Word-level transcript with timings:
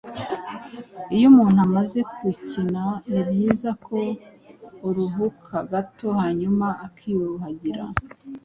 Iyo 1.15 1.25
umuntu 1.31 1.59
amaze 1.67 1.99
gukina 2.21 2.83
ni 3.11 3.21
byiza 3.27 3.69
ko 3.85 3.97
aruhuka 4.87 5.55
gato 5.71 6.07
hanyuma 6.19 6.65
akiyuhagira. 6.85 7.83